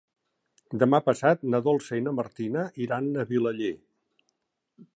[0.83, 3.73] Demà passat na Dolça i na Martina iran a Vilaller.